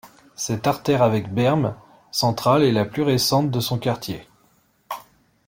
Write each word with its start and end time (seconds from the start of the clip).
Cette 0.35 0.65
artère 0.65 1.03
avec 1.03 1.31
berme 1.31 1.75
centrale 2.09 2.63
est 2.63 2.71
la 2.71 2.85
plus 2.85 3.03
récente 3.03 3.51
de 3.51 3.59
son 3.59 3.77
quartier. 3.77 4.27